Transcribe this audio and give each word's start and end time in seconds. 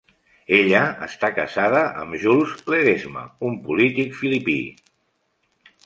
Ella 0.59 0.79
està 1.07 1.29
casada 1.35 1.83
amb 2.05 2.19
Jules 2.25 2.57
Ledesma, 2.75 3.27
un 3.51 3.61
polític 3.69 4.21
filipí. 4.23 4.61